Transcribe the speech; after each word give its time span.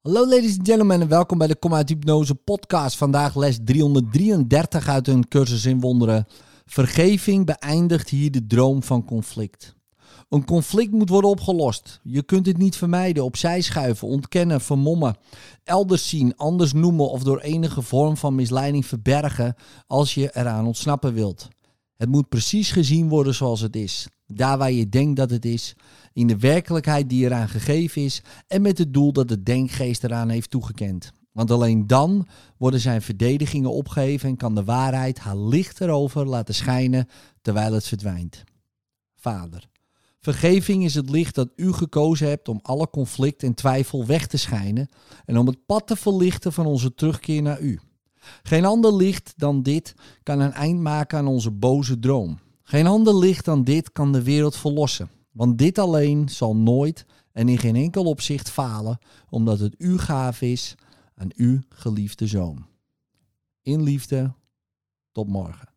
Hallo 0.00 0.26
ladies 0.28 0.58
and 0.58 0.66
gentlemen 0.68 1.00
en 1.00 1.08
welkom 1.08 1.38
bij 1.38 1.46
de 1.46 1.56
Kom 1.56 1.74
uit 1.74 1.88
Hypnose 1.88 2.34
podcast. 2.34 2.96
Vandaag 2.96 3.36
les 3.36 3.58
333 3.64 4.88
uit 4.88 5.08
een 5.08 5.28
cursus 5.28 5.64
in 5.64 5.80
wonderen. 5.80 6.26
Vergeving 6.66 7.46
beëindigt 7.46 8.08
hier 8.08 8.30
de 8.30 8.46
droom 8.46 8.82
van 8.82 9.04
conflict. 9.04 9.74
Een 10.28 10.44
conflict 10.44 10.92
moet 10.92 11.08
worden 11.08 11.30
opgelost. 11.30 12.00
Je 12.02 12.22
kunt 12.22 12.46
het 12.46 12.58
niet 12.58 12.76
vermijden, 12.76 13.24
opzij 13.24 13.60
schuiven, 13.60 14.08
ontkennen, 14.08 14.60
vermommen, 14.60 15.16
elders 15.64 16.08
zien, 16.08 16.36
anders 16.36 16.72
noemen 16.72 17.10
of 17.10 17.22
door 17.22 17.40
enige 17.40 17.82
vorm 17.82 18.16
van 18.16 18.34
misleiding 18.34 18.86
verbergen 18.86 19.54
als 19.86 20.14
je 20.14 20.30
eraan 20.36 20.66
ontsnappen 20.66 21.14
wilt. 21.14 21.48
Het 22.00 22.08
moet 22.08 22.28
precies 22.28 22.70
gezien 22.70 23.08
worden 23.08 23.34
zoals 23.34 23.60
het 23.60 23.76
is. 23.76 24.08
Daar 24.26 24.58
waar 24.58 24.72
je 24.72 24.88
denkt 24.88 25.16
dat 25.16 25.30
het 25.30 25.44
is, 25.44 25.74
in 26.12 26.26
de 26.26 26.38
werkelijkheid 26.38 27.08
die 27.08 27.24
eraan 27.24 27.48
gegeven 27.48 28.02
is 28.02 28.22
en 28.46 28.62
met 28.62 28.78
het 28.78 28.94
doel 28.94 29.12
dat 29.12 29.28
de 29.28 29.42
denkgeest 29.42 30.04
eraan 30.04 30.28
heeft 30.28 30.50
toegekend. 30.50 31.12
Want 31.32 31.50
alleen 31.50 31.86
dan 31.86 32.26
worden 32.56 32.80
zijn 32.80 33.02
verdedigingen 33.02 33.70
opgeheven 33.70 34.28
en 34.28 34.36
kan 34.36 34.54
de 34.54 34.64
waarheid 34.64 35.18
haar 35.18 35.36
licht 35.36 35.80
erover 35.80 36.26
laten 36.26 36.54
schijnen 36.54 37.08
terwijl 37.42 37.72
het 37.72 37.86
verdwijnt. 37.86 38.44
Vader, 39.16 39.68
vergeving 40.20 40.84
is 40.84 40.94
het 40.94 41.10
licht 41.10 41.34
dat 41.34 41.52
u 41.56 41.72
gekozen 41.72 42.28
hebt 42.28 42.48
om 42.48 42.60
alle 42.62 42.90
conflict 42.90 43.42
en 43.42 43.54
twijfel 43.54 44.06
weg 44.06 44.26
te 44.26 44.36
schijnen 44.36 44.88
en 45.24 45.38
om 45.38 45.46
het 45.46 45.66
pad 45.66 45.86
te 45.86 45.96
verlichten 45.96 46.52
van 46.52 46.66
onze 46.66 46.94
terugkeer 46.94 47.42
naar 47.42 47.60
u. 47.60 47.80
Geen 48.42 48.64
ander 48.64 48.94
licht 48.94 49.32
dan 49.36 49.62
dit 49.62 49.94
kan 50.22 50.40
een 50.40 50.52
eind 50.52 50.80
maken 50.80 51.18
aan 51.18 51.26
onze 51.26 51.50
boze 51.50 51.98
droom. 51.98 52.38
Geen 52.62 52.86
ander 52.86 53.18
licht 53.18 53.44
dan 53.44 53.64
dit 53.64 53.92
kan 53.92 54.12
de 54.12 54.22
wereld 54.22 54.56
verlossen. 54.56 55.10
Want 55.32 55.58
dit 55.58 55.78
alleen 55.78 56.28
zal 56.28 56.56
nooit 56.56 57.06
en 57.32 57.48
in 57.48 57.58
geen 57.58 57.76
enkel 57.76 58.04
opzicht 58.04 58.50
falen, 58.50 58.98
omdat 59.28 59.58
het 59.58 59.76
uw 59.78 59.98
gaaf 59.98 60.42
is 60.42 60.74
aan 61.14 61.30
uw 61.36 61.58
geliefde 61.68 62.26
zoon. 62.26 62.66
In 63.62 63.82
liefde, 63.82 64.32
tot 65.12 65.28
morgen. 65.28 65.69